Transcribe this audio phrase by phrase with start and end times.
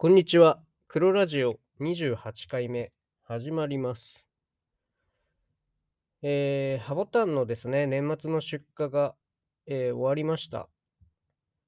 [0.00, 0.60] こんにちは。
[0.86, 2.92] 黒ラジオ28回目
[3.24, 4.24] 始まります。
[6.22, 9.16] えー、ハボタンのですね、年末の出荷が、
[9.66, 10.68] えー終わりました。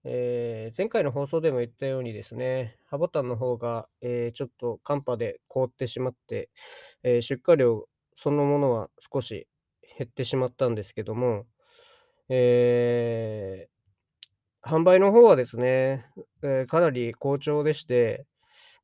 [0.04, 6.50] えー前回の放送でも言ったようにですね、ハボタンの方が、えーちょっと寒波で凍ってしまって、
[7.02, 9.48] えー出荷量そのものは少し
[9.98, 11.46] 減ってしまったんですけども、
[12.28, 13.79] えー
[14.62, 16.06] 販売の方はですね、
[16.42, 18.26] えーかなり好調でして、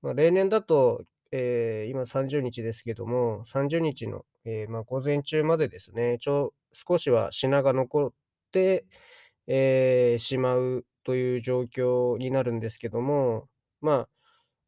[0.03, 8.13] まあ、例年だと、えー今30日ですけども、30日の、えーまあ、午前中までですね、ちょ少しは品が残っ
[8.53, 8.87] て、
[9.47, 13.49] えーしまうという状況になるんですけども、
[13.81, 14.09] まあ、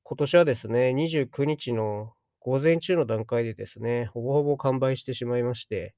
[0.04, 5.94] 今年はですね、29日の午前中の段階でですね、ほぼほぼ完売してしまいまして、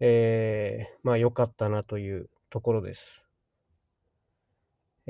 [0.00, 3.27] えーまあ良かったなというところです。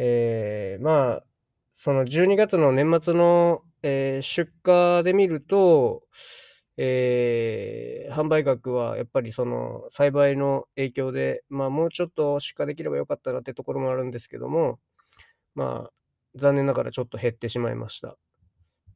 [0.00, 1.24] えーまあ、
[1.74, 6.02] その12月の年末の、えー出荷で見ると、
[6.76, 14.78] えー販売額はやっぱりその栽培の影響で、まあもうちょっと出荷できればよかったなってところもあるんですけども、
[15.56, 15.92] まあ
[16.36, 18.16] 残念ながらちょっと減ってしまいました。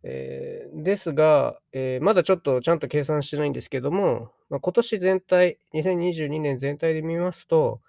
[0.04, 7.80] えーですが、えーまだちょっとちゃんと計算してないんですけども、まあ、今年全体、2022年全体で見ますと、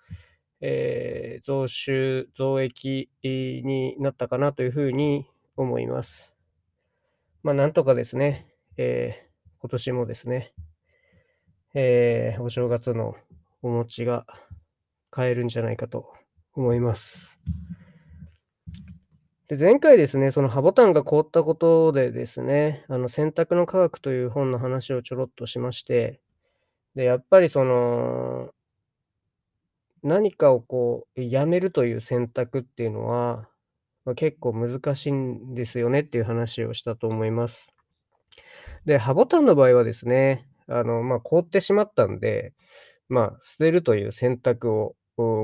[0.66, 6.34] えー増収、増益になったかなというふうに思います。
[7.44, 8.48] まあ、なんとかですね、
[8.78, 10.54] えー今年もですね、
[11.74, 13.16] えーお正月の
[13.62, 14.26] お餅が
[15.12, 16.14] 買えるんじゃないかと
[16.54, 17.38] 思います。
[19.50, 26.22] で前回ですね、そのハボタンが凍ったことでですね、あの選択の科学という本の話をちょろっとしまして、
[26.96, 28.52] で、やっぱりその、
[30.04, 33.50] 何かをこう、やめるという選択っていうのは、
[34.06, 37.68] ま、結構難しいんですよねっていう話をしたと思います。
[38.86, 42.54] で、ハボタンの場合はですね、あの、ま、凍ってしまったんで、
[43.10, 44.96] ま、捨てるという選択を、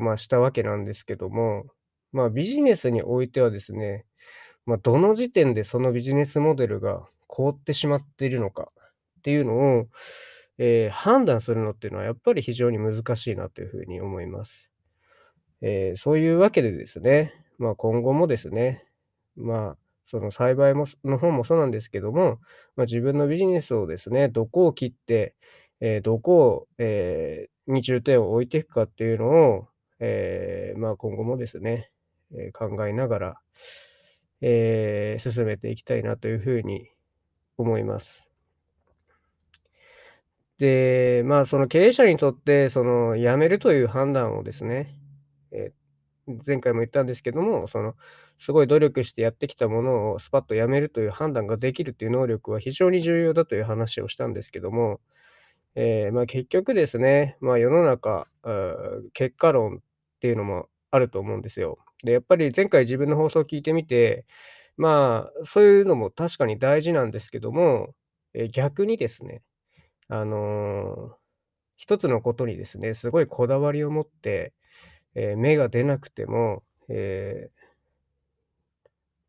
[0.02, 1.66] ま、したわけなんですけども、
[2.12, 4.06] ま、ビジネスにおいてはですね、
[4.66, 8.69] ま、どの時点でそのビジネスモデルが凍ってしまっているのか
[9.19, 9.88] っていうのを、
[10.59, 14.70] えー判断するのっていうのはやっぱり非常に難しいなというふうに思います。
[15.62, 18.86] えーそういうわけでですね、まあ、今後もですね、
[19.36, 19.78] まあ、
[20.08, 22.40] その栽培もの方もそうなんですけども、
[22.75, 25.36] まあ、自分のビジネスをですね、どこを切って、
[25.81, 29.68] えーどこを、えーに重点を置いていくかっていうのを、
[30.00, 31.92] えーまあ、今後もですね、
[32.36, 33.42] え考えながら、
[34.42, 36.90] え進めていきたいなというふうに
[37.58, 38.28] 思います。
[40.59, 44.96] で、まあ、その経営者にとって、その辞めるという判断をですね、
[45.52, 45.80] えー
[46.46, 47.96] 前回も言ったんですけども、その
[48.38, 55.02] すごい努力してやってきたものをスパッとやめるという判断ができるという能力は非常に重要だという話をしたんですけども、
[55.75, 58.28] えーまあ、結局ですね、まあ、世の中、
[59.14, 59.80] 結果論っ
[60.22, 61.78] ていうのもあると思うんですよ。
[62.03, 64.25] で、やっぱり前回自分の放送を聞いてみて、
[64.78, 67.94] まあ、そういうのも確かに大事なんですけども、
[68.34, 69.42] えー逆にですね、
[70.09, 71.20] あのー
[71.78, 74.53] 一つのことにですね、すごいこだわりを持って、
[75.16, 77.59] えー芽が出なくても、えー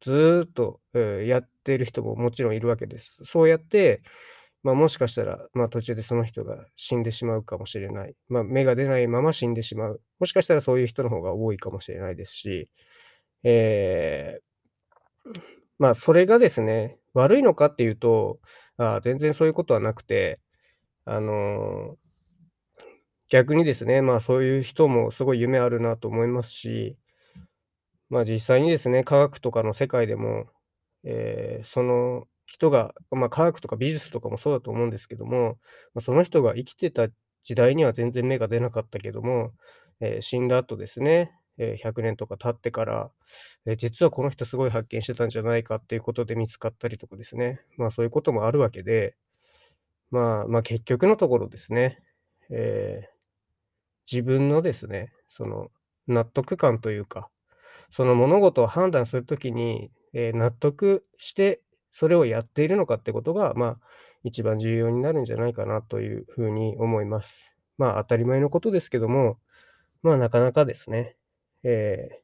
[0.02, 3.18] ずっと、えーやってる人ももちろんいるわけです。
[3.24, 4.02] そうやって、
[4.62, 8.14] まあ、もしかしたら、まあ、途中でその人が死んでしまうかもしれない。
[8.28, 10.00] まあ、芽が出ないまま死んでしまう。
[10.18, 12.68] もしかしたらそういう人の方が多いかもしれないですし、
[13.44, 14.42] えー
[15.78, 18.38] まあ、それがですね、悪いのかっていうと、
[18.76, 20.40] あ全然そういうことはなくて、
[21.04, 21.96] あの
[23.30, 26.98] 逆にですね、まあそういう人もすごい夢あるなと思いますし、
[28.08, 30.46] まあ実際にですね、科学とかの世界でも、
[31.04, 35.58] えーその人が、まあ科学とか美術とかもそうだと思うんですけども、
[35.94, 37.08] まあその人が生きてた
[37.44, 39.52] 時代には全然芽が出なかったけども、
[40.00, 43.10] えー死んだ後ですね、え100年とか経ってから、
[43.66, 49.14] え実はこの人すごい発見してたんじゃないかっていうことで見つかったりとかですね、まあそういうこともあるわけで、
[50.10, 52.02] まあまあ結局のところですね、
[52.50, 53.20] えー
[54.10, 55.70] 自分のですね、その
[56.08, 57.30] 納得感というか、
[57.90, 61.62] その物事を判断するときに、えー納得して
[61.92, 63.78] それをやっているのかってことが、まあ、
[64.24, 67.56] 一番重要になるんじゃないかなというふうに思います。
[67.78, 69.38] まあ、当たり前のことですけども、
[70.02, 71.16] まあ、なかなかですね、
[71.64, 72.22] え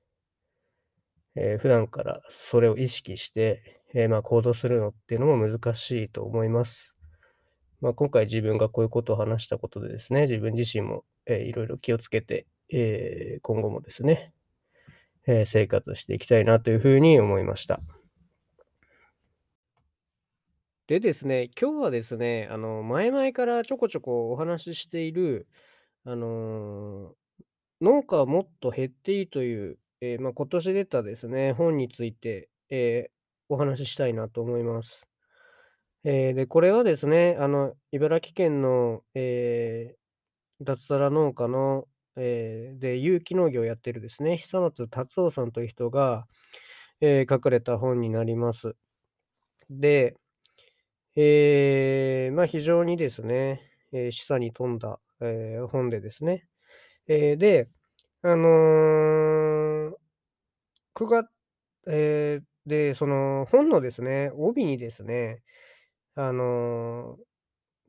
[1.37, 6.96] ーえー普段からそれを意識して、えーまあ、行動するのっていうのも難しいと思います。
[7.81, 14.33] まあ、今回自分がこういうことを話したことでですね、自分自身も、えーいろいろ気をつけて、えー今後もですね、
[15.27, 17.81] えー生活していきたいなというふうに思いました。
[20.87, 25.49] でですね、今日はですね、あの、前々からちょこちょこお話ししている、
[26.05, 27.15] あの、
[27.81, 33.11] 農家はもっと減っていいという、え、まあ、今年出たですね、本について、え、
[33.49, 35.07] お話ししたいなと思います。
[36.09, 39.97] え、で、これはですね、あの、茨城県の、え、
[40.61, 46.27] 脱サラ農家の、え、で、有機農業をやってるですね、久松達夫さんという人が、
[47.01, 48.77] え、書かれた本になります。
[49.71, 50.17] で、
[51.17, 53.63] え、ま、非常にですね、
[53.93, 56.47] え、示唆に富んだ、え、本でですね。
[57.09, 57.69] え、で、
[58.23, 59.97] あの、
[60.95, 61.29] くが
[61.89, 65.43] え、で、その本のですね、帯にですね、
[66.17, 67.19] あの、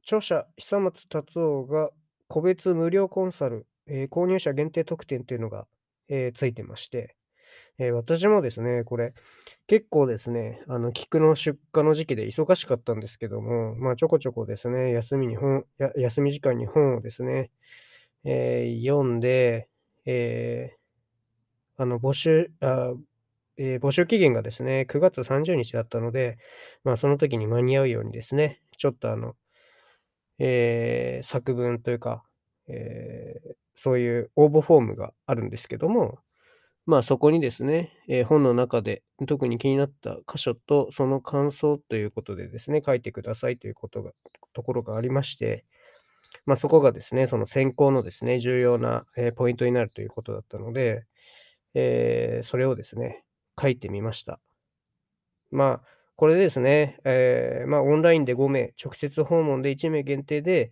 [0.03, 1.91] 著者、久松達夫が
[2.27, 5.67] 個別無料コンサル、え、購入者限定特典っていうのが、
[6.09, 7.15] え、ついてまして、
[7.79, 9.13] え、私もですね、これ、
[9.67, 17.51] 結構ですね、あの、菊の出荷の時期で忙しかったんですけども、まあ、ちょこちょこですね、休みに本や休み時間に本をですね、
[18.25, 19.69] え、読んで、
[20.05, 20.77] え、
[21.77, 22.93] あの、募集あ、
[23.57, 26.37] え、募集期限がですね、9月30日だったので、
[26.83, 29.35] まあ、その時に間に合うようにですね、ちょっとあの
[30.39, 32.23] え、作文というか、
[32.67, 33.35] え、
[33.75, 36.19] そういう応募フォームがあるんですけども、
[36.85, 44.11] ま、そこにですね、え、本の中で特に気になった箇所とその感想ということでですね、書いてくださいということが
[44.53, 45.65] ところがありまして、
[46.45, 51.05] ま、そこがですね、その選考のですね、重要な、え、ポイントになるということだったので、
[51.75, 53.23] え、それをですね、
[53.59, 54.39] 書いてみました。
[55.51, 55.81] まあ、
[56.15, 60.69] これですね、え、ま、オンラインで5名、直接訪問で1名限定で、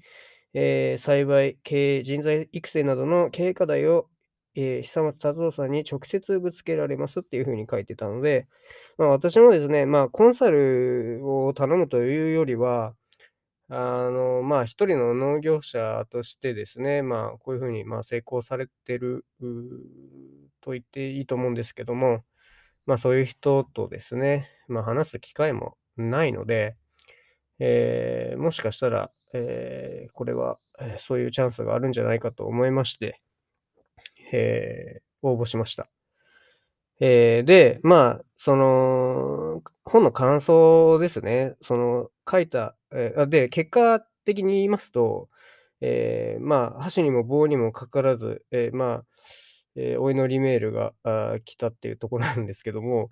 [0.53, 4.09] え、栽培、経営、人材育成などの経営課題を、
[4.55, 8.47] え、久松達夫さんに直接ぶつけられますっていう風に書いてたので、
[8.97, 12.95] ま、私もですね、ま、コンサルを頼むというよりは、
[13.69, 19.25] あの、ま、1人の農業者としてですね、まあ、こういう風に、ま、成功されてる、
[20.61, 22.23] と言っていいと思うんですけども、
[22.85, 26.75] まあ、そういう人とですね、まあ、話す機会もないので、
[27.59, 33.21] え、もしかしたら、え、これは、え、そういうチャンスがあるんじゃないかと思いまして、
[34.31, 35.89] え、応募しました。
[36.99, 45.29] え、で、まあ、その本の感想ですね、その書いた、え、あ、で、結果的に言いますと、
[45.81, 49.05] え、まあ、箸にも棒にもかからず、え、まあ、
[49.75, 53.11] え、お祈りメールが、あ、来たっていうところなんですけども、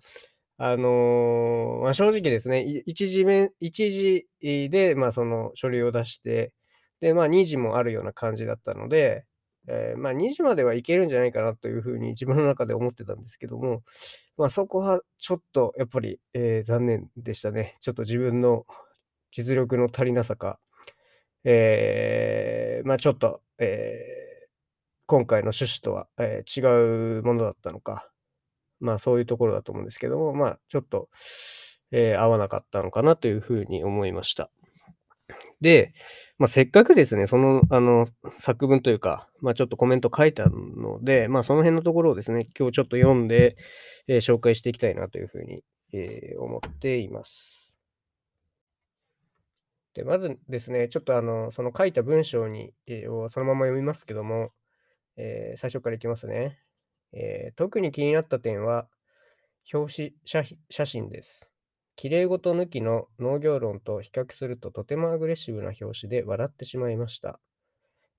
[0.57, 6.53] あの、ま、正直ですね、い一次め一次で、まあ、その書類を出して、
[7.01, 9.25] で、ま、二次もあるような感じだったので、
[9.67, 13.83] え、ま、二次まではいけるんじゃないかなという風に自分の中で思ってたんですけども、
[14.37, 17.77] まあ、そこはちょっとやっぱり、え、残念でしたね。
[17.81, 18.65] ちょっと自分の
[19.31, 20.59] 実力の足りなさか、
[21.45, 24.22] えー、まあ、ちょっと、えー、
[25.13, 26.61] 今回の趣旨とは、え、違
[27.19, 28.09] うものだったのか、
[28.79, 31.07] まあ、そういうところだと思うんですけども、まあ、ちょっと、
[31.91, 34.49] え、合わなかったのかなという風に思いました。
[35.61, 35.93] で、
[36.39, 38.07] ま、せっかくですね、その、あの、
[38.39, 43.55] 作文というか、ま、ちょっとコメント書いたので、まあ、その辺のところをですね、今日ちょっと読んで、
[44.07, 45.63] え、紹介していきたいなという風に、
[45.93, 47.59] え、思っています。
[49.93, 54.51] で、まずですね、ちょっとあの、その書いた文章にえ、をそのまま読みますけども、
[55.17, 56.59] え、最初からいきますね。
[57.13, 58.87] え、特に気になった点は、
[59.73, 60.13] 表紙
[60.69, 61.49] 写真です。
[61.95, 67.39] 綺麗事抜きの農業論と比較するととてもアグレッシブな表紙で笑ってしまいました。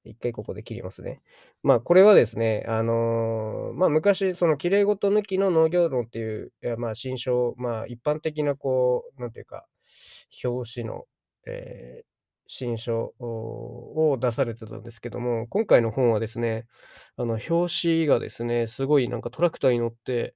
[0.05, 1.23] 一回ここで切りますね。
[1.63, 9.67] まあ、これはですね、あの、まあ、昔その綺麗事抜きの農業論っていう、いや、ま、新書、まあ、一般的なこう、なんていうか、
[10.45, 11.07] 表紙の、
[11.47, 12.05] え、
[12.47, 16.67] 新書を出されてたんですけども、今回の本はですね、
[17.17, 20.35] あの、表紙がですね、すごいなんかトラクターに乗って、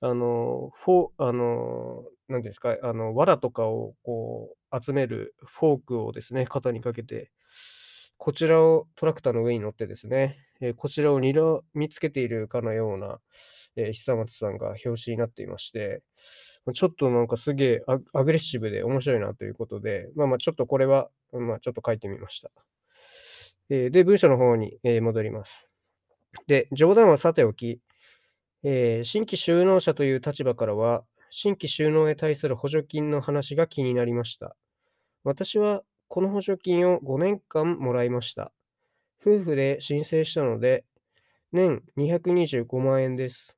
[0.00, 7.30] あの、フォあの、なんですか、あの、藁とかをこう集めるフォークをですね、肩にかけて、
[8.16, 13.20] こちらをトラクターの上に乗ってですね、え、こちらを睨みつけているかのような、
[13.76, 16.02] え、久松さんが表紙になっていまして、
[16.74, 22.50] ちょっとなんかすげえアグレッシブで面白いなということで、まあまあ、ちょっとこれは、まあ、ちょっと書いてみました。
[23.70, 25.68] え、で、文章の方に、え、戻ります。
[26.46, 27.80] で、冗談はさておき、
[28.64, 34.56] え、新規就農者という立場からは、新規就農へ対する補助金の話が気になりました。
[35.24, 38.52] 私はこの補助金を5年間もらいました。
[39.20, 40.84] 夫婦で申請したので、
[41.52, 43.56] 年225万円です。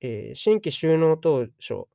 [0.00, 1.86] え、新規就農当初、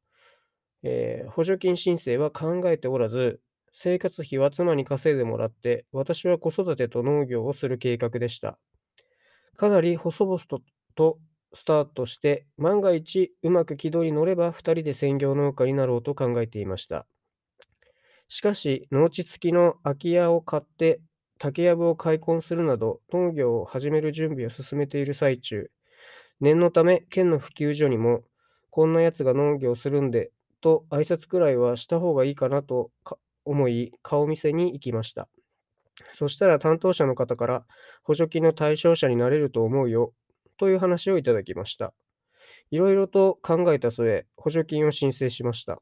[0.83, 8.59] えー補助金申請は考えておらず、生活費は妻に稼いでもらって、私は子育てと農業をする計画でした。
[9.55, 10.61] かなり細々と
[10.95, 11.19] と
[11.53, 17.07] スタートして、万が一うまく軌道に乗れば2人で専業農家になろうと考えていました。
[18.27, 21.01] しかし、農地付きの空き家を買って、
[21.39, 25.71] 竹やぶを開墾するなど、農業を始める準備を進めている最中、
[26.41, 28.23] 念のため、県の普及所にも、
[28.69, 35.29] こんなやつが農業するんで、と挨拶くらいはした方がいいかなとか思い、顔見せに行きました。
[36.13, 37.65] そしたら担当者の方から、
[38.03, 40.13] 補助金の対象者になれると思うよ、
[40.58, 41.93] という話をいただきました。
[42.72, 45.81] いろいろと考えた末、補助金を申請しました。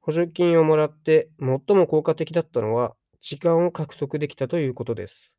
[0.00, 5.32] 補助金をもらって最も効果的だったのは、時間を獲得できたということです。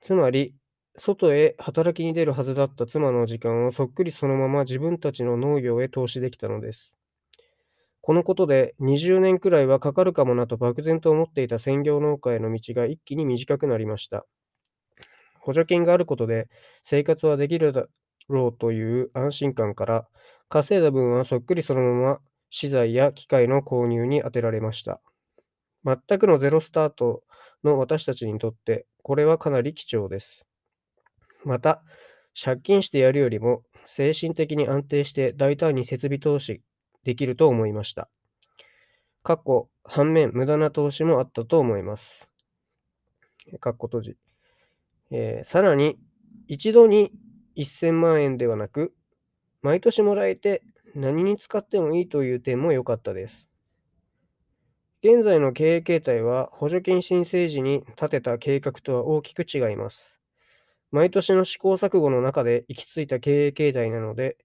[0.00, 0.54] つまり、
[0.98, 6.96] 外へ働きに出るはずだった妻の時間をそっくりそのまま自分たちの農業へ投資できたのです。
[8.06, 14.24] このことで20年くらいはかかるかもなと漠然と思っていた専業農家への道が一気に短くなりました。
[15.40, 16.48] 補助金があることで
[16.84, 17.86] 生活はできるだ
[18.28, 20.06] ろうという安心感から、
[20.48, 25.00] 稼いだ分はそっくりそのまま資材や機械の購入に充てられました。
[25.84, 27.24] 全くのゼロスタート
[27.64, 30.46] の私たちにとって、これはかなり貴重です。
[31.44, 31.82] また、
[32.40, 36.62] 借金してやるよりも、精神的に安定して大胆に設備投資
[37.06, 38.08] できると思いました。
[39.22, 42.28] かっこ、反面、無駄な投資もあったと思います。
[43.60, 44.16] かっこ閉じ。
[45.12, 46.00] えーさらに、
[46.48, 47.12] 一度に
[47.56, 48.92] 1000万円ではなく、
[49.62, 50.64] 毎年もらえて
[50.96, 53.52] 何に使ってもいいという点も良かったです。
[55.04, 60.18] 現在の経営形態は補助金申請時に立てた計画とは大きく違います。
[60.90, 64.36] 毎年の試行錯誤の中で行き着いた経営形態なので、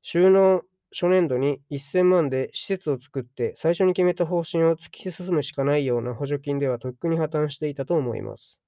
[0.00, 8.60] 収納初年度に1000万で施設を作って最初に決めた方針を突き進むしかないような補助金ではとっくに破綻していたと思います。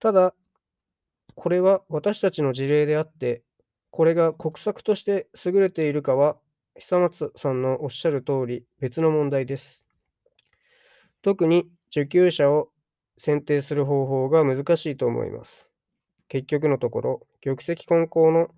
[0.00, 0.34] ただ、
[1.34, 3.42] これは私たちの事例であって、
[3.90, 6.36] これが国策として優れているかは、
[6.76, 9.82] 久松さんのおっしゃる通り別の問題です。
[11.22, 12.68] 特に受給者を
[13.16, 15.68] 選定する方法が難しいと思います。
[16.28, 18.48] 結局のところ、玉石混交の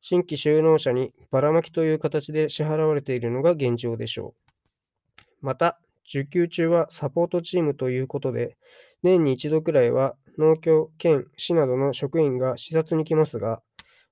[0.00, 4.34] 新規就農者にばらまきという形で支払われているのが現状でしょ
[5.42, 5.46] う。
[5.46, 8.56] また、受給中はサポートチームということで、
[9.02, 13.60] 年に一度くらいは農協、県、市などの職員が視察に来ますが、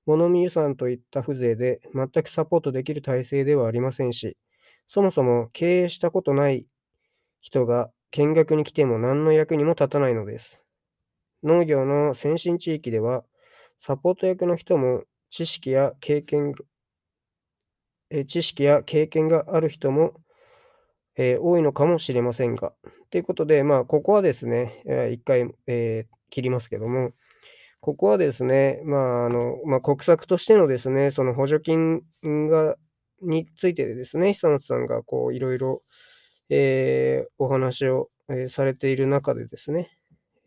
[0.05, 4.37] 物見予算といった風情で全くサポートできる体制ではありませんし、
[4.87, 6.65] そもそも経営したことない
[7.41, 10.61] 人が見学に来ても何の役にも立たないのです。
[11.43, 13.23] 農業の先進地域では、
[13.79, 16.63] サポート役の人も知識や経験が
[18.09, 20.13] え知識や経験がある人も、
[21.15, 22.73] えー多いのかもしれませんが。
[23.09, 27.11] ということで、まあ、ここはですね、えー一回、えー切りますけども、
[27.81, 32.01] ここはですね、まあ、あの、まあ、国策としてのですね、その補助金
[32.47, 32.75] が、
[33.21, 35.83] についてですね、久松さんがこう、いろいろ、
[36.49, 39.91] えーお話を、えーされている中でですね、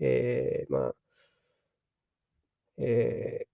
[0.01, 0.95] えーまあ、
[2.79, 3.50] えー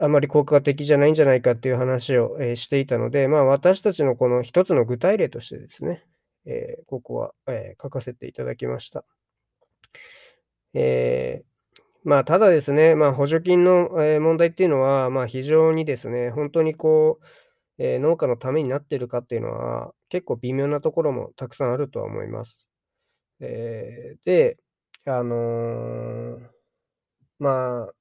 [0.00, 6.04] あまり効果的じゃないんじゃないかっていう話を、えーしていたので、まあ、私たちのこの一つの具体例としてですね、
[6.46, 9.04] えーここは、えー書かせていただきました。
[10.74, 11.42] え
[12.04, 17.24] まあ、ただですね、まあ、補助金の、え問題っていうのは、まあ、非常にですね、本当にこう、
[17.78, 22.66] え農家のためになっているかっていうのは、結構微妙なところもたくさんあるとは思います。
[23.40, 24.58] えで、
[25.06, 26.38] あの
[27.38, 27.92] まあ、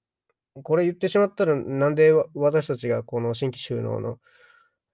[0.64, 4.20] これ言ってしまったら、なんで私たちがこの新規就農の、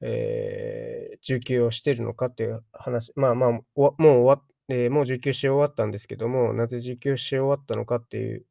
[0.01, 8.45] えー受給をしているのかっていう話、まあまあ、もう終わっ、えーもう受給し終わったんですけども、なぜ受給し終わったのかっていう、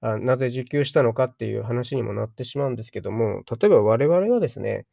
[0.00, 4.86] あなぜ受給したのかっていう話にもなってしまうんですけども、例えば我々はですね、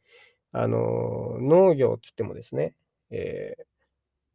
[0.52, 2.74] あの農業って言ってもですね、
[3.10, 3.64] えー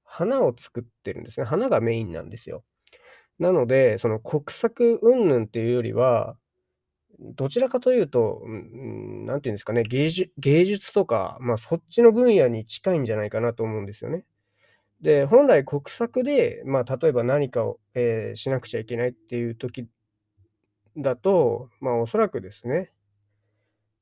[0.10, 1.46] 花を作ってるんですね。
[1.46, 2.63] 花がメインなんですよ。
[3.39, 6.38] なので、その国策云々っていうよりは、
[7.19, 14.25] どちらかというと、うんうんなんていうんですかね、芸術芸術とか、まあ、そっちの分野に近いんじゃないかなと思うんですよね。
[15.01, 19.88] で、本来国策で、まあ、例えば何かを、えーしなくちゃいけないっていう時
[20.97, 22.91] だと、まあ、おそらくですね、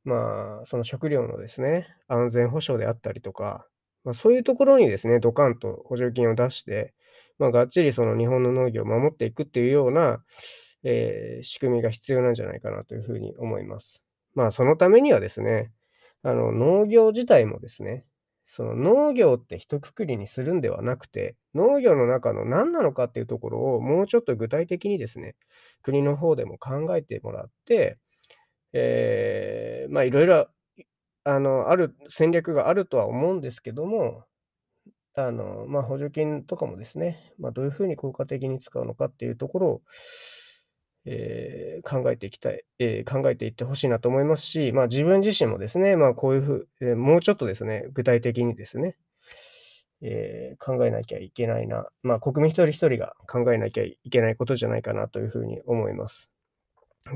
[0.03, 3.67] まあ、その食料のですね、安全保障であったりとか、
[4.03, 6.93] まあ、そういうところにですね、ドカンと補助金を出して、
[7.39, 10.23] まあ、がっちりその日本の農業を守っていくっていうような、
[10.85, 14.01] えー仕組みが必要なんじゃないかなというふうに思います。
[14.35, 15.71] まあ、そのためにはですね、
[16.23, 18.05] あの農業自体もですね、
[18.47, 25.35] その農業って一括りにするんではなくて、農業の中の何なのかっていうところをもうちょっと具体的にですね、
[25.81, 27.97] 国の方でも考えてもらって、
[28.73, 30.47] えー、まあいろいろ、
[31.25, 34.23] あの、ある戦略があるとは思うんですけども、
[35.15, 39.81] あの、まあ補助金とかもですね、まあどういうふうに効果的に使うのかっていうところを、
[41.05, 48.97] えー、考えていきたい、えー、考えていってほしいなと思いますし、まあ、自分自身もですね、まあ、こういうふう、えー、もうちょっとですね、具体的にですね、
[50.01, 56.29] え考えなきゃいけないな、まあ、国民一人一人が考えなきゃいけないことじゃないかなというふうに思います。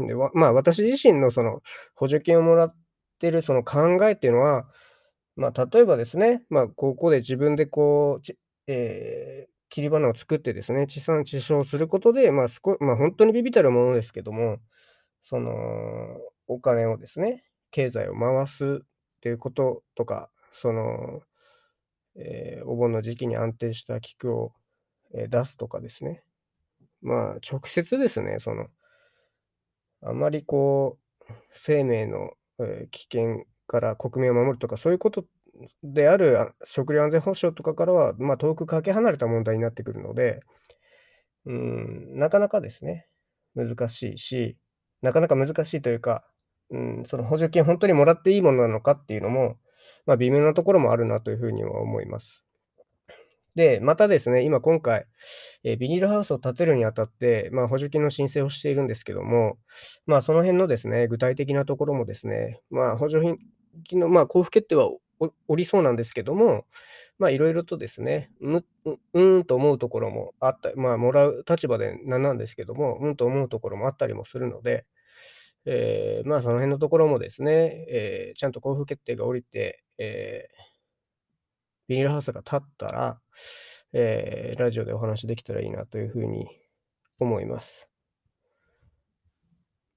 [0.08, 1.62] でまあ、私自身のその
[1.96, 2.75] 補助金をもらっ
[3.19, 4.67] てるその考えっていうのは、
[5.36, 8.34] まあ、例えばですね、まあ、ここで自分でこう、
[8.67, 14.57] え、切り花を作ってですね、地産地消することで、まあ、すこまあ、本当に微々たるものですけども、
[15.23, 15.51] その、
[16.47, 18.85] お金をですね、経済を回すっ
[19.21, 21.21] ていうこととか、その、
[22.15, 24.53] えー、お盆の時期に安定した菊を、
[25.13, 26.23] えー、出すとかですね。
[27.01, 28.67] まあ、直接ですね、その、
[30.01, 30.97] あまりこ
[31.29, 35.25] う、生命の、えー、危険から国民を守るとか、そういうこと
[35.83, 40.41] である食料安全保障とかからは、まあ、遠くかけ離れた問題になってくるので、
[41.45, 43.07] うん、なかなかですね、
[43.55, 44.57] 難しいし、
[45.01, 46.23] なかなか難しいというか、
[46.69, 49.57] うん、その補助金本当にもらっていいものなのかっていうのも、
[50.05, 52.45] まあ、微妙なところもあるなというふうには思います。
[53.55, 55.05] で、またですね、今今回、
[55.63, 59.57] え、ビニールハウスを建てるにあたって、まあ、補助金の申請をしているんですけども、
[60.05, 63.21] まあ、その辺のですね、具体的なところもですね、まあ、補助
[63.83, 64.89] 金の、まあ、交付決定は
[65.47, 66.65] おりそうなんですけども、
[67.17, 68.63] まあいろいろとですね、う
[69.13, 74.85] うんと思うところもあった、まあもらう立場でなんなんですけども、うんと思うところもあったりもするので、
[75.65, 83.19] えー、まあその辺のところもですね、えー、ちゃんと交付決定が下りて、えー、ビニールハウスが立ったら、
[83.91, 86.47] えー、ラジオでお話できたらいいなというふうに
[87.19, 87.88] 思います。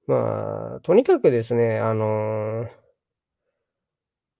[0.08, 2.81] まあ、とにかくですね、あのー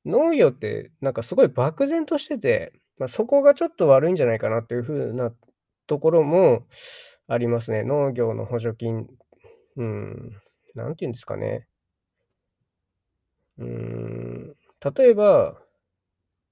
[0.04, 5.32] 農業ってなんかすごい漠然としてて、まあ、そこがちょっと悪いんじゃないかなという風な
[5.86, 6.66] ところも
[7.28, 7.82] ありますね。
[7.82, 9.06] 農業の補助金、
[9.76, 10.36] うん、
[10.74, 11.66] なんて言うんですかね。
[13.58, 14.56] うん、
[14.96, 15.56] 例えば、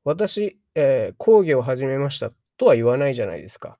[0.05, 3.79] 私、えー、工業を始めましたとは言わないじゃないですか。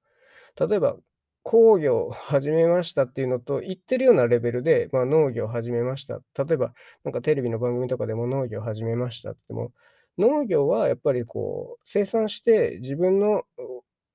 [0.59, 0.97] 例えば、
[1.43, 6.21] 工業を始めましたっていうのと言ってるようなレベルで、まあ、農業を始めました。
[6.37, 6.73] 例えば、
[7.05, 9.73] なんかテレビの番組とかでも農業を始めましたっても、
[10.19, 13.45] 農業はやっぱりこう、生産して自分の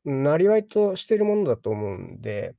[0.03, 2.53] なりわいとしてるものだと思うんで、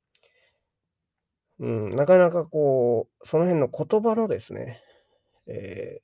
[1.60, 4.80] うん、なかなかこう、その辺の言葉のですね、
[5.46, 6.00] え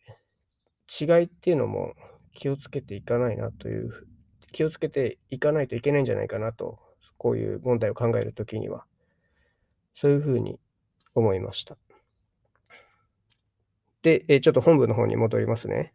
[0.88, 1.94] ー、違いっていうのも
[2.32, 3.90] 気をつけていかないなという、
[4.52, 6.78] 気をつけていかないといけないんじゃないかなと
[7.22, 8.84] こういう問題を考えるときには、
[9.94, 10.58] そういうふうに
[11.14, 11.76] 思いました。
[14.02, 15.94] で、えちょっと本文の方に戻りますね。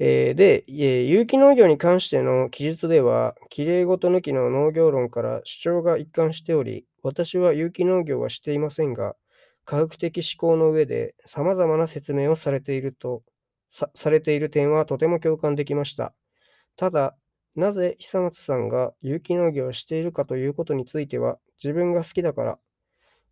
[0.00, 9.14] え、で、有機農業に関しての記述では、きれいごと抜きの農業論から主張が一貫しており、私は有機農業はしていませんが、
[9.64, 13.22] 科学的思考の上で様々な説明をされていると
[13.70, 16.14] さ、されている点はとても共感できました。
[16.76, 17.16] ただ、
[17.54, 22.58] なぜ久松さんが有機農業をしているかということについては、自分が好きだから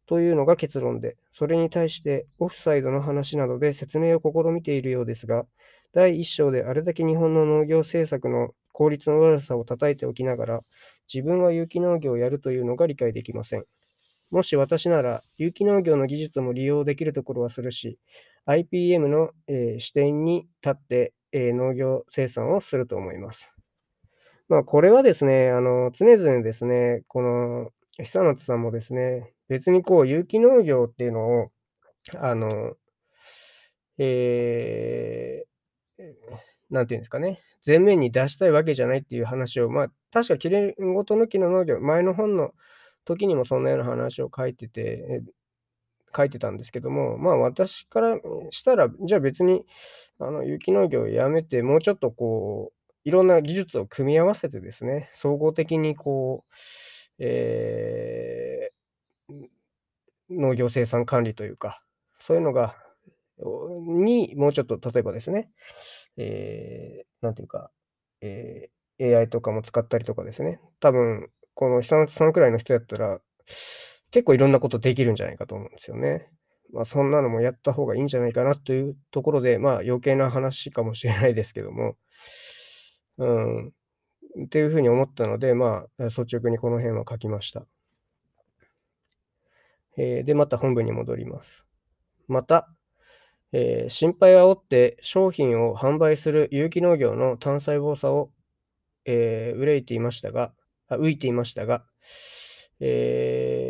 [0.07, 5.47] というのが結論で、それに対してオフサイドの話などで説明を試みているようですが、
[5.95, 10.61] 第一章であれだけ日本の農業政策の効率の悪さを叩いておきながら、
[11.13, 13.65] 自分は有機農業をやるというのが理解できません。
[14.31, 17.99] もし私なら、有機農業の技術も利用できるところはするし、
[18.47, 23.53] IPM の、えー、視点に立って、えー、農業生産をすると思います。
[24.51, 27.71] まあ、これはですね、あの、常々ですね、この、
[28.03, 31.53] 久松さんもですね、別にこう、有機農業っていうのを、
[32.17, 32.75] あの、
[33.97, 36.03] えー、
[36.69, 42.51] なんていうんですかね、前面に出したいわけじゃないっていう話を、まあ、確か、きれいごと抜きの農業、前の本の
[43.05, 45.23] 時にもそんなような話を書いてて、
[46.17, 48.19] 書いてたんですけども、まあ私から
[48.51, 49.65] したら、じゃあ別に、
[50.19, 56.55] あの、有機農業をやめて、もうちょっとこう、いろんな技術を組み合わせてですね、総合的にこう、
[57.19, 59.35] えー、
[60.31, 61.83] 農業生産管理というか、
[62.21, 62.77] そういうのが、
[63.39, 65.51] に、もうちょっと例えばですね、
[66.17, 67.71] えー、なんていうか、
[68.21, 73.21] えー、AI とかも使ったりとかですね、多分、この下のそのくらいの人やったら、
[74.11, 76.31] 結構いろんなことできるんじゃないかと思うんですよね。
[76.73, 81.97] まあ、そんなのもやった方がいいんじゃないかなというところで、まあ、余計な話かもしれないですけども、
[83.21, 83.73] うん、
[84.45, 87.67] っていうふうに思ったので、まあ、率直にこの辺は書きました。
[89.99, 91.67] えー、で、また本文に戻ります。
[92.29, 92.71] また、
[93.53, 98.31] えー、心配を煽って商品を販売する有機農業の単細胞さを、
[99.05, 100.53] えー、憂いていましたが、
[100.89, 101.85] あ浮いていましたが、
[102.79, 103.70] え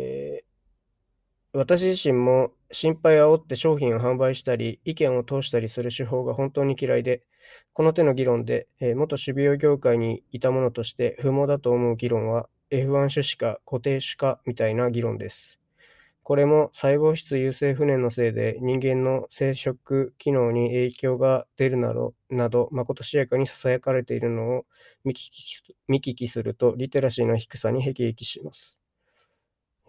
[1.53, 7.23] 私自身も心配を煽って商品を販売したり、意見を通したりする手法が本当に嫌いで、
[7.73, 15.59] この手の議論で、えー、元種苗業界にいたものとして不毛だと思う議論は F1 種子か固定種かみたいな議論です。
[16.23, 24.65] これも細胞質優性不燃のせいで人間の生殖機能に影響が出るなど、など、まことしやかに囁かれているのを
[25.03, 28.80] 見聞き見聞きすると、リテラシーの低さに辟易します。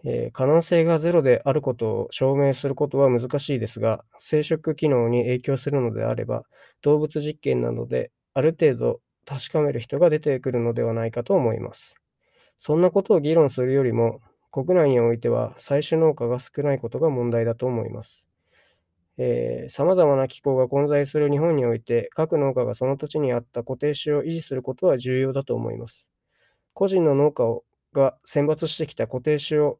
[0.05, 6.43] えー、可能性がゼロであることを証明することは難しいですが、生殖機能に影響するのであれば、
[6.81, 11.95] 動物実験などである程度確かめる人が出てくるのではないかと思います。
[12.59, 14.19] そんなことを議論するよりも、
[14.51, 18.27] 国内においては採取農家が少ないことが問題だと思います。
[19.69, 26.09] さまざまな気候が混在する日本において、各農家がその土地にあった固定種を維持することは重要だと思います。
[26.73, 27.63] 個人の農家を
[27.93, 29.79] が選抜してきた固定種を、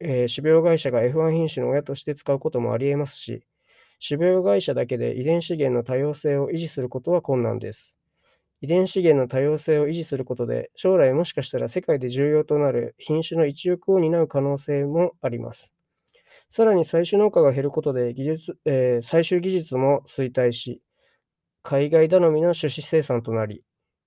[0.00, 3.42] えー、種苗会社が F1 品種の親として使うこともあり得ますし、
[4.06, 7.96] 種苗会社だけで遺伝資源の多様性を維持することは困難です。
[8.60, 15.72] 遺伝資源の多様性を維持することで、将来もしかしたら世界で重要となる品種の一翼を担う可能性もあります。
[16.48, 20.80] さらに採取農家が減ることで技術、えー、採集技術も衰退し、
[21.62, 23.62] 海外頼みの種子生産となり、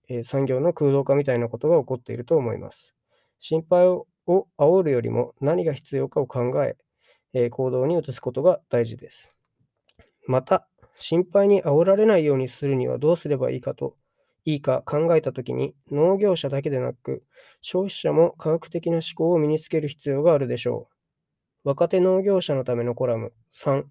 [0.07, 2.95] えー、産業の空洞化みたいなことが起こっていると思います。
[3.39, 4.07] 心配を
[4.57, 6.77] 煽るよりも何が必要かを考え、
[7.33, 9.35] え、行動に移すことが大事です。
[10.27, 13.95] また、心配に煽られないようにするにはどうすればいいかと
[14.45, 17.23] いいか考えたときに、農業者だけでなく、
[17.61, 20.89] 消費者も科学的な思考を身につける必要があるでしょ
[21.63, 21.69] う。
[21.69, 23.83] 若手農業者のためのコラム3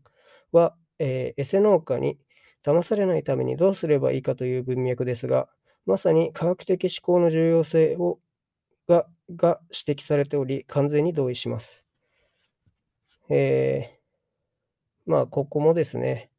[0.52, 2.18] は、えー、エセ農家に
[2.64, 5.48] 騙されないためにどうすればいいかという文脈ですが、
[5.86, 8.18] まさに科学的思考の重要性を
[8.88, 11.84] がが指摘されており、完全に同意します。
[13.28, 16.30] えー、まあ、ここもですね、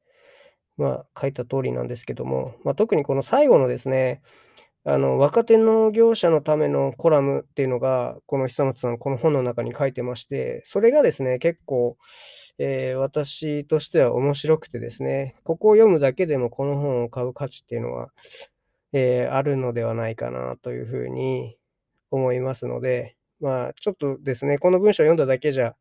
[0.76, 4.22] まあ、書いた通りなんですけども、まあ、特にこの最後のですね、
[4.86, 11.98] あの若手農業者のためのコラムっていうのが、この久松さん、この本の中に書いてまして、それがですね、結構、
[12.58, 18.10] えー、私としては面白くてですね、ここを読むだけでもこの本を買う価値っていうのは、
[18.94, 21.59] えー、あるのではないかなというふうに
[22.12, 25.76] 思いますので、まあ、ちょっとですね、この文章を読んだだけじゃ、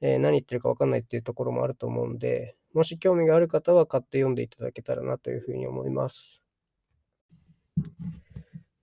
[0.00, 6.42] えー、何言ってるか分かんないっていうところもあると思うんで、もし興味がある方は買って読んでいただけたらなというふうに思います。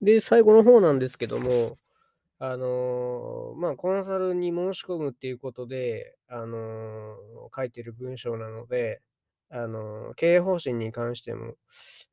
[0.01, 1.77] で、最後の方なんですけども、
[2.41, 7.15] あのー、まあ、コンサルに申し込むっていうことで、あのー、
[7.53, 9.01] 書いてる文章なので、
[9.49, 11.55] あのー、経営方針に関しても、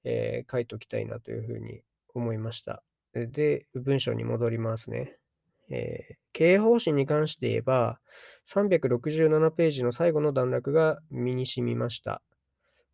[0.02, 1.82] え書いておきたいなというふうに
[2.14, 2.82] 思いました。
[3.24, 5.16] で、文章に戻りますね。
[5.70, 7.98] えー、経営方針に関して言えば、
[8.52, 12.22] 367ページの最後の段落が身に染みました。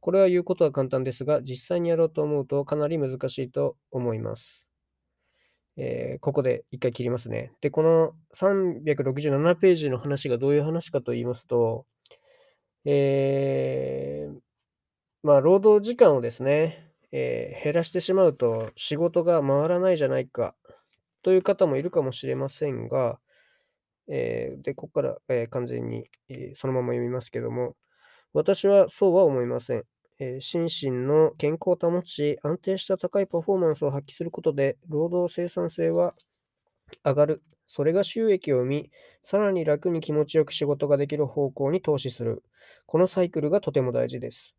[0.00, 4.68] これは言うことは簡単ですが、実際にやろうと思うとかなり難しいと思います。
[5.76, 7.52] えー、ここで一回切りますね。
[7.60, 11.86] で、この367ページの話がどういう話かと言いますと、
[12.84, 14.38] えー、
[15.22, 20.54] まあ、労働時間をですね、えー、減らしてしまうと仕事が回らないじゃないか
[21.22, 23.18] という方もいるかもしれませんが、
[24.08, 27.76] えー、で、ここから、えー、完全に、えそのまま読みますけども、
[28.32, 29.84] 私はそうは思いません。
[30.18, 36.14] え心身の健康を保ち、安定した高いパフォーマンスを発揮することで、労働生産性は
[37.04, 37.42] 上がる。
[37.66, 38.90] それが収益を生み、
[39.22, 42.42] さらに楽に気持ちよく仕事ができる方向に投資する。
[42.86, 44.54] このサイクルがとても大事です。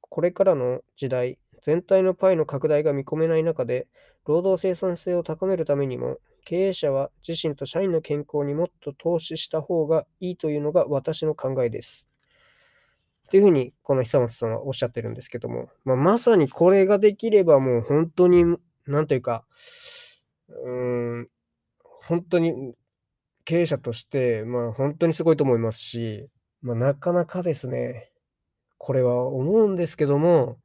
[0.00, 3.86] これからの時代、全体のパイの拡大が見込めない中で、
[4.26, 12.06] 労働生産性を高めるためにも、経営者は自身と社員の健康にもっと投資した方がいいというのが私の考えです。
[13.30, 18.44] というふうに、この久松さんはおっしゃってるんですけども、まあ、まさにこれができればもう本当に、
[18.86, 19.44] なんというか、
[20.48, 21.28] うーん、
[21.82, 22.74] 本当に
[23.44, 26.28] 経営者として、まあ本当にすごいと思いますし、
[26.60, 28.10] まあ、なかなかですね、
[28.78, 30.58] これは思うんですけども、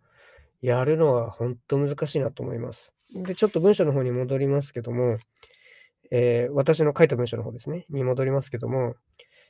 [0.62, 2.94] やるのは本当難しいなと思います。
[3.14, 5.18] で、ちょっと文章の方に戻りますけども、
[6.12, 8.96] えー、私の書いた文章の方ですね、に戻りますけども、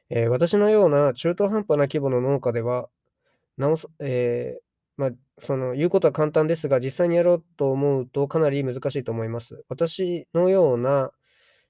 [0.09, 2.87] えー、私のような中途半端な規模の農家では、
[3.57, 4.59] なおえ
[4.97, 9.63] まあ、その、言うことは簡単ですが、実際にやろうと思うとかなり難しいと思います。
[9.69, 11.11] 私のような、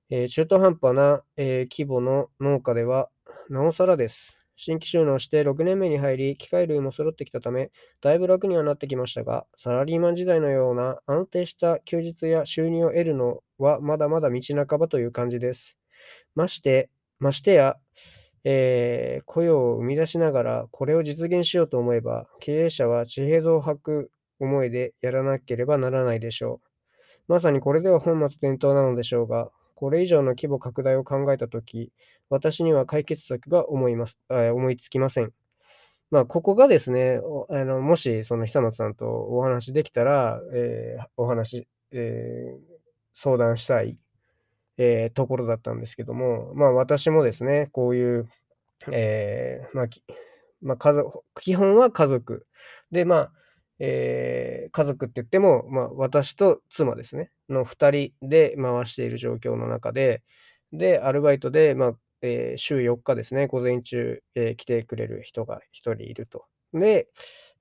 [0.09, 3.09] えー、中途半端な、えー、規模の農家では、
[3.49, 4.36] なおさらです。
[4.57, 7.69] 新規収納して6年目に入り、機械類も揃ってきたため、
[8.01, 15.77] だいぶ楽にはなってきましたが、サラリーマン時代のような安定した休日や収入を得るのはまだまだ道半ばという感じです。
[16.33, 16.89] まして、
[17.19, 17.75] ましてや、
[18.45, 26.61] えー、雇用を生み出しながら、これを実現しようと思えば、経営者は地平道を吐く思いでやらなければならないでしょ
[27.27, 27.31] う。
[27.31, 31.91] まさにこれでは本末転倒なのでしょうが、これ以上の規模拡大を考えたとき、
[32.31, 35.31] 私には解決策が思います、え思いつきません。
[36.09, 37.19] まあ、ここがですね、
[37.51, 42.59] あのもし、その久松さんとお話できたら、えー、お話、えー、
[43.13, 43.99] 相談したい、
[44.77, 48.27] えー、ところだったんですけども、まあ、私もですね、こういう、
[48.91, 49.87] えまあ、
[50.59, 50.93] まあ、
[51.39, 52.47] 基本は家族。
[52.91, 53.31] で、まあ、
[53.79, 60.23] え家族って言っても、まあ、私と妻ですね、の2人で回している状況の中で、
[60.73, 66.45] で、アルバイトで、まあ、えー、週4日ですね、午前中、えー、来てくれる人が1人いると。
[66.73, 67.07] で、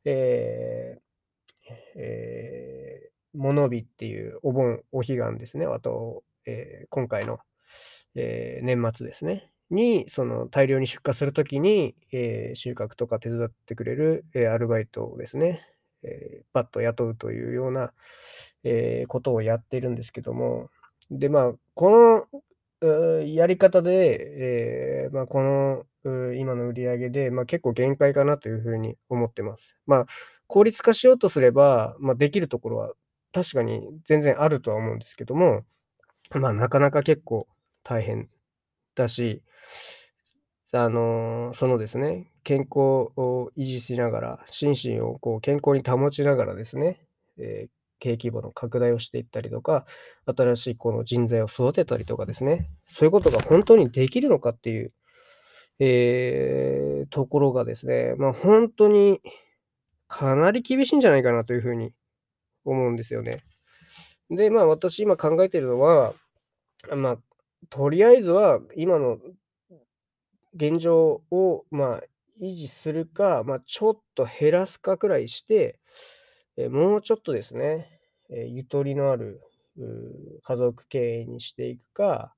[0.04, 1.06] えー
[1.96, 7.38] えー、物日っていうお盆、お彼岸ですね、あと、えー、今回の、
[8.14, 15.60] えー、年末ですね、に、その大量に出荷するときに、えー、収穫とか手伝ってくれる、えー、アルバイトですね、
[16.06, 17.92] えー、バッと雇うというような、
[18.64, 20.70] え、ことをやっているんですけども、
[21.10, 22.26] で、まあ、こ
[22.82, 25.84] のやり方で、え、まあ、この、
[26.34, 29.74] 今の売り上げで、まあ、結構限界かなというふうに思ってます。
[29.86, 30.06] まあ、
[30.46, 32.92] 効率化しようとすれば、まあ、できるところは
[33.32, 35.64] 確かに全然あるとは思うんですけども、
[36.30, 37.46] まあ、なかなか結構
[37.82, 38.28] 大変
[38.94, 39.42] だし、
[40.72, 47.00] あの、そのですね、健康を維持しながら、心身をこう健康に保ちながらですね、
[47.38, 49.86] えー、経規模の拡大をしていったりとか、
[50.26, 54.88] 新しいこの人材を育てたりとかですね、そういうことが本当にできるのかっていう、
[55.78, 59.20] えー、ところがですね、まあ、本当に
[60.08, 61.92] かなり厳しいんじゃないかなというふうに
[62.64, 63.38] 思うんですよね。
[64.30, 66.14] で、まあ私今考えているのは、
[66.94, 67.18] まあ、
[67.70, 69.18] とりあえずは今の
[70.56, 72.02] 現状を、まあ、
[72.40, 75.78] 維持するか、まあ、ちょっと減らすかくらいして、
[76.56, 79.40] えもうちょっとですね、えゆとりのある
[80.42, 82.34] 家族経営にしていくか、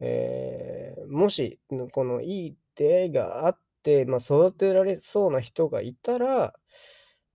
[0.00, 1.58] えー、もし、
[1.92, 6.54] このいい出会いがあって、まあ、育てられそうな人がいたら、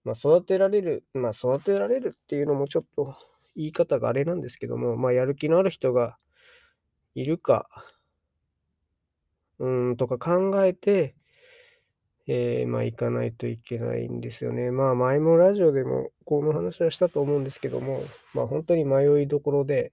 [0.06, 3.15] まあ、育てられる、まあ、育てられるっていうのもちょっと
[3.56, 6.17] 言い方があれなんですけども、まあ、やる気のある人が
[7.15, 7.67] いるか、
[9.60, 11.16] うん、とか考えて、
[12.26, 14.72] えー、まあ、行かないといけないんですよね。
[14.72, 18.02] まあ、前もラジオでもこの話はしたと思うんですけども、
[18.34, 19.92] まあ、本当に迷いどころで、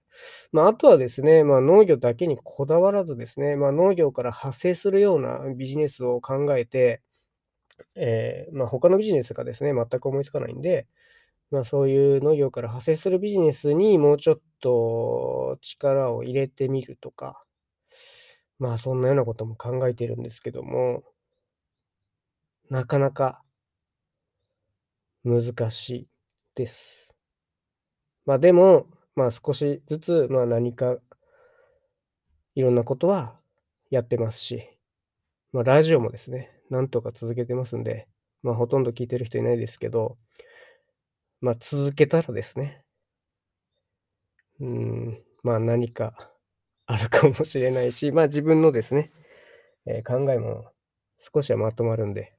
[0.53, 7.01] まあ、あとはですね、まあ、農業だけにこだわらずですね、まあ、農業から発生するようなビジネスを考えて、
[7.95, 10.87] えー、まあ、他のビジネスがですね、全く思いつかないんで、
[11.51, 17.43] まあ、そういう農業から派生するビジネスにもうちょっと力を入れてみるとか、
[18.61, 21.03] まあ、そんなようなことも考えているんですけども、
[22.69, 23.41] なかなか
[25.23, 26.07] 難しい
[26.53, 27.09] です。
[28.23, 30.97] まあでも、まあ少しずつ、まあ何か
[32.53, 33.35] いろんなことは
[33.89, 34.69] やってますし、
[35.53, 38.07] まあラジオもですね、なんとか続けてますんで、
[38.43, 40.19] まあほとんど聞いてる人いないですけど、
[41.41, 42.83] まあ続けたらですね、
[44.59, 46.31] うん、まあ何か
[46.91, 49.09] あるかもしれないし、まあ自分のですね、
[49.85, 50.65] えー、考えも
[51.19, 52.33] 少しはまとまるんで、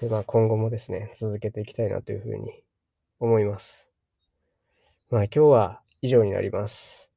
[0.00, 2.62] でまあ、今後もですね、続けていきたいなというふうに
[3.20, 3.86] 思います。
[5.10, 7.08] まあ、今日は以上になります。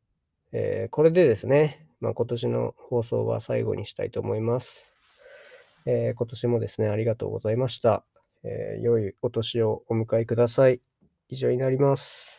[0.51, 4.85] えー、これでですね、まあ、今年の放送は最後にしたいと思います。
[5.85, 8.03] えー、今年もですね、ありがとうございました。
[8.43, 10.81] えー、良いお年をお迎えください。
[11.29, 12.36] 以上になります。